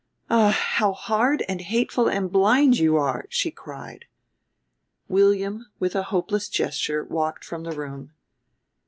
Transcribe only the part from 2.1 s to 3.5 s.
blind you are!"